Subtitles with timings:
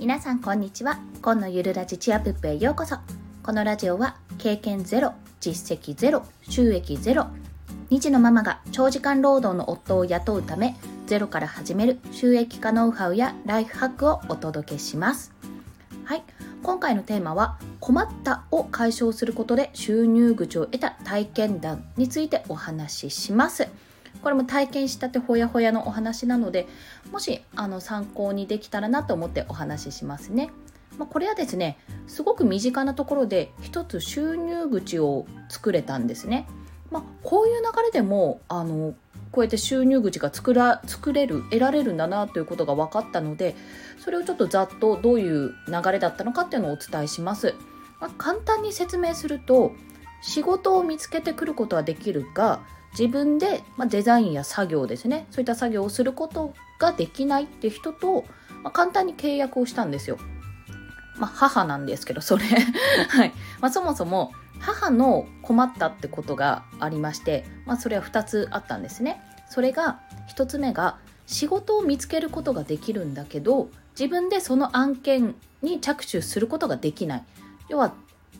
[0.00, 0.98] 皆さんこんにちは。
[1.20, 2.96] 今のゆるラジチアプップへようこそ。
[3.42, 7.26] このラジオは経験ゼロ実績ゼロ収益ゼロ
[7.90, 15.34] 2児のママが長時間労働の夫を雇うためゼロから始める収益化ノウハウやライフハックをお届けします。
[16.06, 16.22] はい。
[16.62, 23.68] 今回のテーマは困ったを解消することで収入口を得た体験談についてお話しします。
[24.22, 26.66] これも体験したてほやほやのお話なので
[27.10, 30.50] もしあの参考にできたらなと思ってお話ししますね。
[30.98, 36.46] まあ、これはですねすごく身近なところで一つ収入口を作れたんですね。
[36.90, 38.94] まあ、こういう流れでもあの
[39.32, 43.54] こうやって収入口が作ら作れる得られるんだなということが分かったので
[43.98, 47.54] それをちょっとざっとどういう流れだったのかっていうのをお伝えします。
[48.00, 49.72] まあ、簡単に説明すると
[50.22, 52.60] 仕事を見つけてくることはできるが
[52.92, 58.24] 自分で、まあ、デザインや作業ですねそういった作業をすることができないって人と、
[58.62, 60.18] まあ、簡単に契約をしたんですよ。
[61.18, 62.44] まあ、母なんですけどそれ
[63.08, 69.22] はいまあ、そもそも母の困ったってことがありまして、まあ、それは2つあったんですね。
[69.48, 70.00] それが
[70.34, 73.68] 1つ目が仕事を見つけることができるんだけど
[73.98, 77.24] 自分でその案件に着手することができない
[77.68, 77.92] 要は、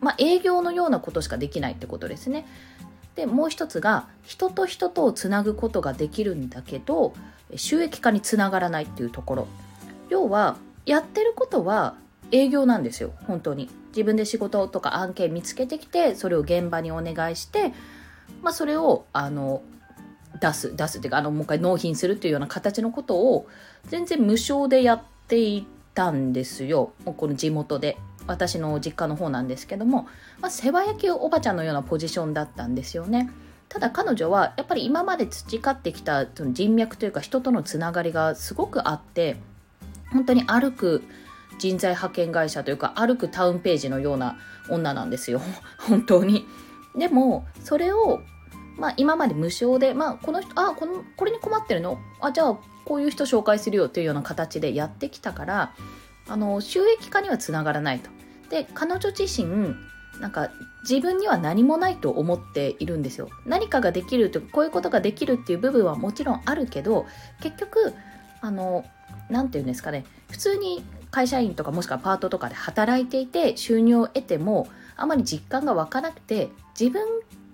[0.00, 2.46] まあ、営業のようなことしかできないってことですね。
[3.16, 7.14] でもう一つが人と人とをつなぐことができるんだけど
[7.56, 9.48] 収益化につながらないっていうところ。
[10.08, 11.96] 要はやってることは
[12.30, 13.68] 営業なんですよ本当に。
[13.88, 17.72] 自分で仕事とか案件見つけてきてそれを現場にお願いして、
[18.42, 19.62] まあ、それをあの
[20.38, 23.48] 出す出すっていうかあのもう一回納品するっていうような形のことを
[23.86, 26.92] 全然無償でやっていたんですよ。
[27.04, 27.96] この地元で。
[28.26, 30.08] 私の実家の方なんですけども、
[30.40, 33.30] まあ、世話焼きおばちゃんのようなポジションだったんですよね。
[33.68, 39.36] ただ彼女はやっぱり今まで培ってきた人脈というか人とのつながりがすごくあって
[40.12, 41.02] 本当に歩く
[41.58, 44.38] 人材派遣会社というか歩くタウンページのような
[44.70, 45.40] 女なんですよ
[45.78, 46.46] 本当に。
[46.96, 48.20] でもそれを、
[48.78, 51.98] まあ、今まで無償で、まあ、この人あこのこれに困ってるの？
[52.20, 55.72] あじゃあこういう人紹介するよというような形でやってきたから
[56.28, 58.10] あの収益化にはつながらないと。
[58.50, 59.74] で彼女自身
[60.20, 60.50] なんか
[60.88, 63.28] 自分には何もないと思っているんですよ。
[63.44, 67.06] 何かができるとこういうことができるっていう部分はもちろんあるけど
[67.40, 67.92] 結局
[68.40, 68.84] あの
[69.28, 77.06] 何て言うんですかね普通に会社員とかもしくはパートとかで働いていて収入を得てもあまり実感が湧かなくて自分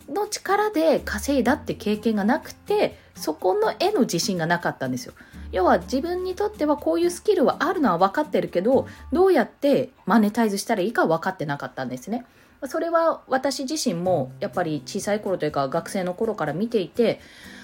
[0.08, 5.14] の力で稼いだって経験がなくてそこの絵の自信がなかったんですよ。
[5.52, 12.24] 要は自分にとってはこういうスキルはあるのは分かってるけどどうやってマネタイズしたらいいか分かってなかったんですね。
[12.64, 17.20] それは私自身もやっぱり小さい頃というか学生の頃から見ていて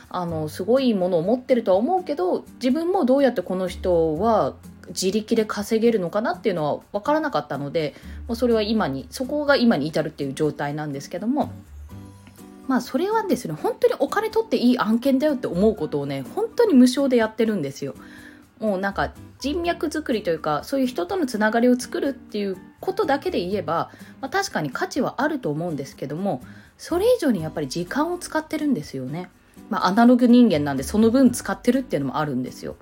[0.09, 4.55] あのすごいものを持ってるとは思うけど自分もどうやってこの人は
[4.89, 7.95] 自力で稼げるのかなっていうのは分からなかったので
[8.27, 11.53] もうそれは今にそこが今に至るっていう状態なんですけども
[12.69, 17.95] まあそれはですね本当にお金取っていい案件だよって思うことをね本当に無償でやってるんですよ。
[18.61, 23.91] もうなんか人脈作りというかそういう人とのつながりを作るっていうことだけで言えば、
[24.21, 26.43] まあ、確かに価値はあると思うんですけども
[26.77, 29.31] それ以上にやっぱり時間を使ってるんですよね。
[29.71, 32.77] まあ、アナログ人間なんでその分使ってるっていうのもあるんですよ。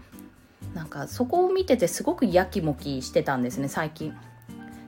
[0.74, 4.14] なんかそこを見ててすごくやきもきしてたんですね最近。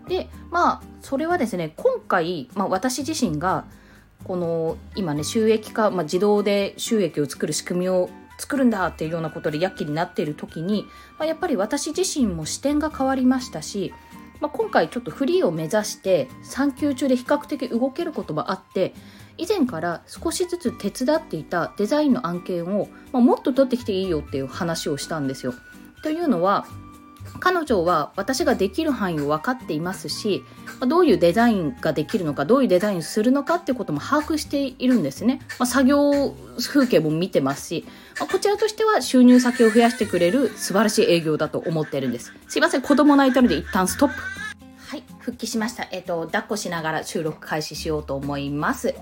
[0.08, 3.64] でまあそれはですね今回、まあ、私自身が
[4.24, 10.86] この今ね収益化、まあ、自動で収益を作る仕組みを作るんだっていうようなことで躍起になっている時に、
[11.18, 13.92] まあ、やっぱり私自身も視点が変わりましたし、
[14.40, 18.94] まあ、今回ちょっとフリーを目指して産休中で比較的動けることもあって
[19.38, 25.54] 以前から少しずつ手伝っていたデザインの案件を、まあ、もっと取ってきていいよっていう話をしたんですよ。
[26.02, 26.66] というのは
[27.40, 30.44] 彼女は私ができる範囲を分かっていますし
[30.86, 37.84] どういうデザインができるのかどういうデザインするのかっていうことも把握しているんですね、まあ、作業風景も見てますし、
[38.18, 42.32] まあ、こちらとしては収入先を増やしてくれる素晴らしい営業だと思ってるんです。
[42.48, 44.14] すいません子供泣いたので一旦ストップ。
[44.88, 45.86] はい復帰しました。
[45.92, 48.94] えっ、と抱っこしながら収録開始しようと思います。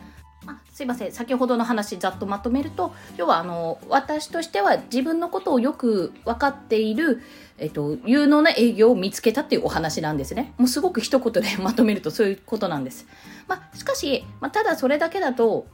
[0.77, 1.13] すいません。
[1.13, 7.23] 先ほどの話ざっとまとめると要はあの私としては自分のことをよく分かっている、
[7.57, 10.53] えっと、有能な営業を見つけたっていうお話なんですね。
[10.59, 13.07] もうすごく一言でまとめるとそういうことなんです、
[13.49, 15.67] まあ、しかし、まあ、ただそれだけだと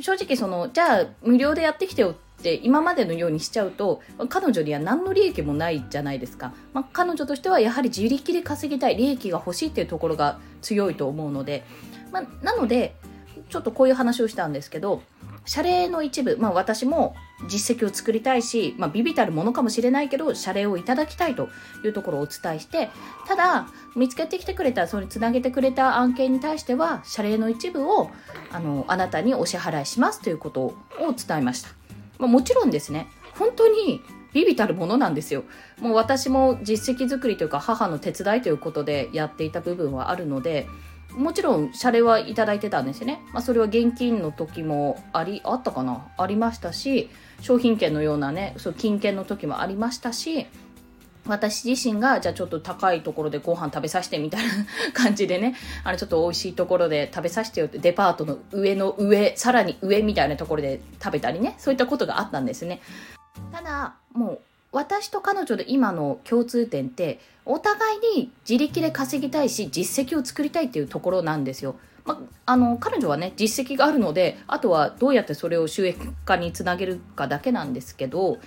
[0.00, 11.64] 正直そのじゃあ無料でやってきてよって今までのようにしちゃうと彼女には何の利益もないじゃないですか、まあ、彼女としてはやはり自力で稼ぎたい利益が欲しいっていうところが強いと思うので、
[12.10, 12.96] まあ、なので
[13.48, 15.02] ちょっとこういう話をしたんですけど
[15.44, 17.16] 謝礼の一部、まあ、私も
[17.48, 21.48] 実績を作りたいし、まあ、ビビたるものかもしれないけど謝礼をいただきたいと
[21.84, 22.90] いうところをお伝えして
[23.26, 28.10] ただ見つけてきてくれたそれにつなげてくれた案件に対しては謝礼の一部を
[28.52, 30.74] あのあなたにお支払いしますということを
[31.16, 31.70] 伝えました、
[32.18, 33.08] まあ、もちろんですね
[33.38, 34.02] 本当に
[34.32, 35.44] ビビたるものなんですよ。
[35.80, 40.66] もう私も実績作りというか母の手伝いということでやっていた部分はあるので、
[41.14, 43.20] もちろん謝礼はいただいてたんですよね。
[43.32, 46.06] まあ、それは現金の時もあり、あったかな？
[46.16, 47.10] ありましたし、
[47.40, 50.46] 商品券のようなね、そう金券の時もありましたし、
[51.26, 54.52] 私自身が、じゃあちょっと高いところでご飯食べさせてみたいな
[54.94, 62.80] 感じでね、あれちょっと美味しいところで食べさせてよって、デパートの上の上、さらに上みたいなところで食べたりね、そういったことがあったんですね。
[63.52, 64.40] ただ、もう
[64.72, 71.76] 私と彼女で今の共通点ってお互いに自力で稼ぎたいし実績を作りたいっていうところなんですよ。
[72.04, 78.38] まあの彼女はね実績があるのであとはどうやってそれを収益化につなげるかだけなんですけど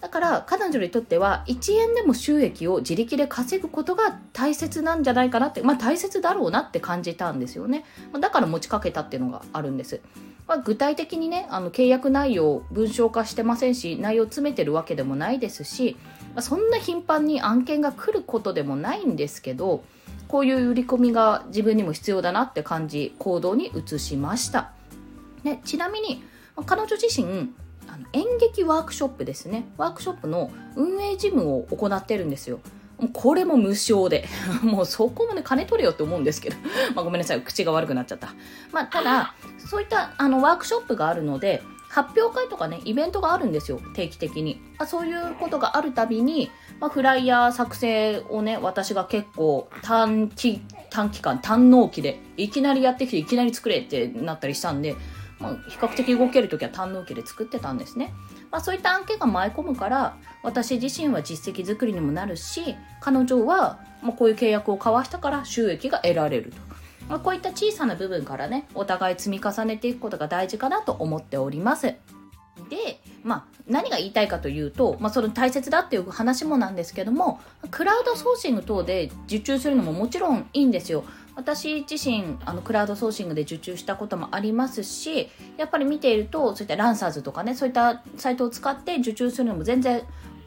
[0.00, 7.84] だから彼女にとっては1円でも収益を自力で稼ぐことが大切なんじゃないかなってまあ大切だろうなって感じたんですよね
[8.20, 10.00] だから持ちかけたっていうのがあるんです
[10.48, 15.98] まあ、具体的にねあの契約内容を文章化してませんし内容詰めてるわけでもないですし、
[16.38, 19.82] まあ、そんな頻繁に案件が来ることでもないんですけど
[20.28, 24.70] こういう売り込みが自分にも必要だなって感じ行動に移しました、
[25.42, 26.22] ね、ちなみに
[26.64, 27.52] 彼女自身
[27.88, 32.60] あの演劇ワークショップですねワークショップの運営事務を行ってるんですよ
[33.12, 34.26] これも無償で。
[34.62, 36.56] もうそこまで金取れよって思うんですけど。
[36.96, 37.42] まあごめんなさい。
[37.42, 38.34] 口が悪くなっちゃった。
[38.72, 39.34] まあただ、
[39.70, 43.80] そういったあのワークショップがあるので、発表会とかね、イベントがあるんですよ。
[43.94, 44.60] 定期的に。
[44.78, 46.50] あ、そういうことがあるたびに、
[46.80, 54.96] まあ、フライヤー作成をね、私が結構短期、短期間、短納期で、いきなりやってきていきなり作れってなったりしたんで、
[55.40, 58.12] まあ、比較的動ける時は短納期で作ってたんですね。
[58.50, 66.56] まあ、そういった案件が舞い込むから私自身は実績作りにもなるし彼女は、まあ、こういう契約を交わしたから収益が得られると、
[67.08, 71.94] まあ、こういった小さな部分からねお互い積み重ねていくことが大事かなと思っております。
[72.68, 77.40] で、まあ、何が言いたいかというと、まあ、その大切だっていう話もなんですけども
[77.70, 81.04] クラウドソーシング等で受注するのももちろんいいんですよ。
[81.34, 90.02] 私自身あのクラウドソーシングで受注したこともありますしやっぱり見ているとそういったランサーズとかねそういったサイトを使って受注するのも全然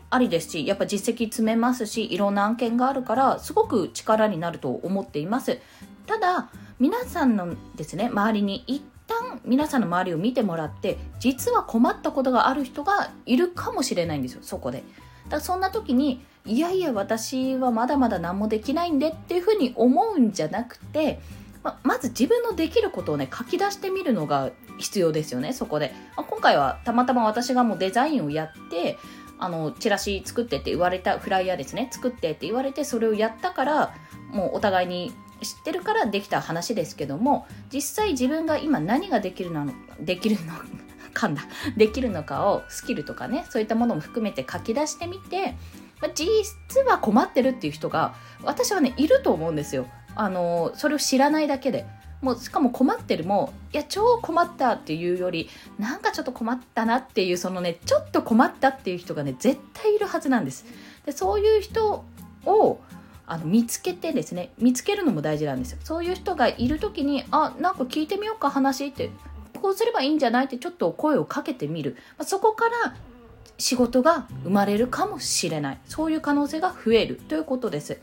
[0.10, 5.60] ありですしやっぱ実績積めますしいろんな案件があるからすごく力になると思っています。
[6.06, 6.50] ただ
[6.80, 14.84] 皆さんのですね周りに一旦皆さんの周りを見てもらって実は困ったことがある人がいるかもしれないんですよそこで。
[15.30, 21.20] だそんな時にいやいや私はまだまだ何もできないんでっていうふうに思うんじゃなくて
[21.64, 28.98] ままず自分のできることをね書き出してみるのが必要ですよねそこで、まあ、今回はたまたま私がもうデザインをやって
[29.38, 33.96] あのチラシ作ってって言われたフライヤーですね作ってって言われてそれをやったから
[34.32, 40.54] もうお互いに知ってるからできた話ですけども実際自分が今何ができるのできるの
[41.14, 41.42] かんだ。
[41.76, 45.56] できるのかをスキルとかねそういったものも含めて書き出してみて
[46.02, 49.86] まあ、実は困ってるっていう人が私はねいると思うんですよ。
[50.16, 51.86] あのそれを知らないだけで。
[52.22, 55.50] もうしかも困ってるもいや超困ったっていうより
[55.80, 60.66] なんかちょっと困ったなっていうそのねちょっと困ったっていう人がね絶対いるはずなんです。
[61.04, 62.06] でそういう人
[62.46, 62.80] を
[63.32, 65.78] あの見つけてですね見つけるのも大事なんですよ。
[65.86, 69.10] そういう人がいる時にあなんか聞いてみようか話って
[69.62, 72.96] こうすればいいんじゃないってちょっと声をかけてみる、まあ、そこから
[73.58, 75.80] 仕事が生まれるかもしれない。
[75.86, 77.22] そういう可能性が増える。
[77.30, 78.02] ということです。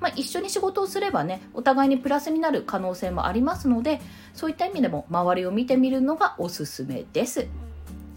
[0.00, 4.00] まあ、一緒に仕事をすればねお互いにプラスになる可能性もありますので
[4.32, 7.48] そういった意味でも周りを見てみるのがおすすめです。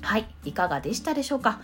[0.01, 0.33] はい。
[0.45, 1.59] いかがでしたでしょうか？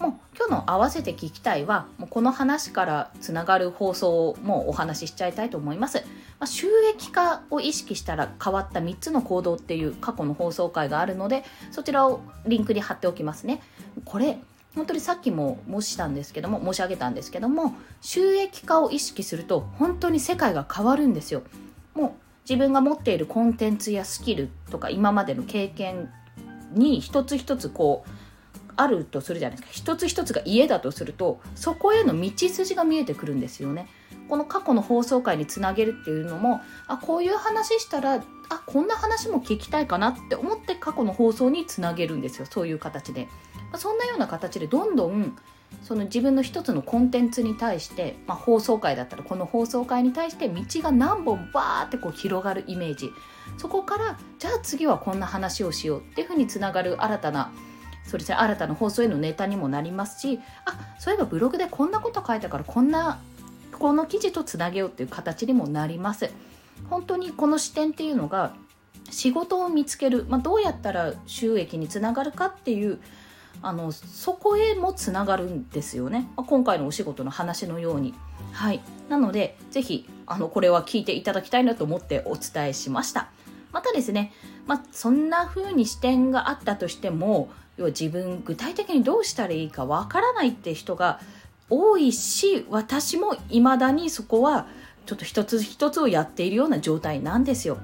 [0.00, 5.98] もう今日の合わせて聞きたいはもうこの話からつながる放送をもうお話ししちゃいたいと思います、
[6.38, 13.62] まあ、収益化を意識したら変わった3つの行動っていう過去の放送回があるのでそちらをリンクに貼っておきますね。
[14.06, 14.38] これ
[14.74, 21.42] 本当にさっきも申したんですけども申し上げたんですけども収益化を意識すると本当に世界が変わるんですよ。
[21.94, 22.12] もう
[22.48, 26.08] 自分が持っているコンテンツやスキルとか今までの経験
[26.72, 28.10] に一つ一つこう
[28.80, 29.72] あるとするじゃないですか。
[29.72, 33.88] 一つ一つが家だとするとそこへの道筋が見えてくるんですよね。
[34.28, 42.46] この過去の放送回につなげるっていうのもあこういう話したらあこんな話も聞きたいかなって思って過去の放送につなげるんですよ。
[42.48, 43.28] そういう形で。
[43.72, 45.36] まそんなような形でどんどん
[45.82, 53.10] その自分の一つのコンテンツに対して、まあ、放送回だったらこの放送回に対して道が何本バーってこう広がるイメージ。
[53.56, 57.52] そこからじゃあ次はこんな話をしようっていうふうにつながる新たな
[58.06, 63.20] それじゃ新たな放送へのネタにもなりますしあそういえばブログでこんなこと書いたからこんな
[63.78, 66.30] この記事とつなげようっていう形にもなります。
[66.88, 68.54] 本当にこの視点っていうのが
[69.10, 72.98] 仕事を見つける、まあ、どうやったら収益につながるかっていう
[73.62, 78.14] あのそこへもつながるんですよね、まあ、今回のお仕事の話のように。
[78.52, 78.80] はい。
[79.08, 83.28] なのでぜひあのこれは聞いていただきたいなと思ってお伝えしました。
[83.72, 84.32] またですね、
[84.66, 91.18] まあ、そんな風に視点があったとしても要は自分具体的にどうしたらいいかわからないって人が
[91.70, 94.66] 多いし私も未だにそこは
[95.06, 97.78] ちょっと一つ一つをやっているような状態なんですよ。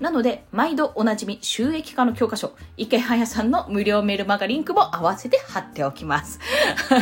[0.00, 6.40] なので、毎度おなじみ収益化の教科書、池早さんの無料メルマガリンクも合わせて貼っておきます。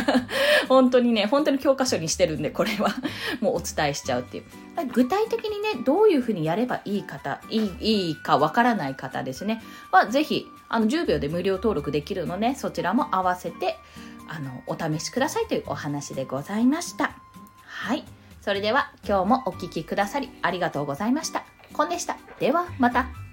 [0.67, 2.89] 本当にね、本当に教科書にしてるんで、これは
[3.39, 4.43] もうお伝えしちゃうっていう。
[4.91, 13.77] 具体的にね、どういうふうにやればいい方、いいいいかわからない方ですね、はぜひ、あの、10秒で無料登録できるので、そちらも合わせて、
[14.27, 17.11] あの、お試しくださいというお話でございました。
[17.65, 18.03] はい。
[18.41, 21.48] それでは今日もお聴きくださりありがとうございました。
[21.79, 22.17] コンでした。
[22.41, 23.28] ではまた。